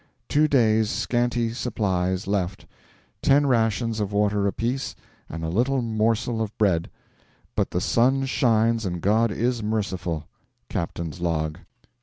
Two 0.27 0.47
days' 0.47 0.89
scanty 0.89 1.53
supplies 1.53 2.25
left 2.25 2.65
ten 3.21 3.45
rations 3.45 3.99
of 3.99 4.11
water 4.11 4.47
apiece 4.47 4.95
and 5.29 5.43
a 5.43 5.47
little 5.49 5.83
morsel 5.83 6.41
of 6.41 6.57
bread. 6.57 6.89
BUT 7.55 7.69
THE 7.69 7.81
SUN 7.81 8.25
SHINES 8.25 8.83
AND 8.83 9.01
GOD 9.01 9.29
IS 9.31 9.61
MERCIFUL. 9.61 10.25
Captain's 10.69 11.19
Log. 11.21 11.59